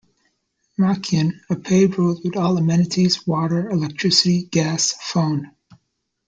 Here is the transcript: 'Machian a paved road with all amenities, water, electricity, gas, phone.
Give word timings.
'Machian 0.79 1.29
a 1.51 1.55
paved 1.55 1.99
road 1.99 2.17
with 2.23 2.35
all 2.35 2.57
amenities, 2.57 3.27
water, 3.27 3.69
electricity, 3.69 4.41
gas, 4.45 4.93
phone. 4.99 5.51